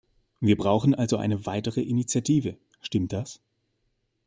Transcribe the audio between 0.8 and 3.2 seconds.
also eine weitere Initiative, stimmt